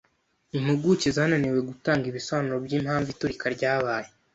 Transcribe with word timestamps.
Impuguke 0.57 1.07
zananiwe 1.17 1.59
gutanga 1.69 2.03
ibisobanuro 2.11 2.55
byimpamvu 2.65 3.07
iturika 3.15 3.45
ryabaye 3.55 4.09